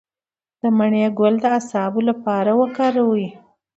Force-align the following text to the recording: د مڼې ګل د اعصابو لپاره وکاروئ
د 0.61 0.61
مڼې 0.77 1.03
ګل 1.19 1.35
د 1.41 1.45
اعصابو 1.55 2.01
لپاره 2.09 2.51
وکاروئ 2.61 3.27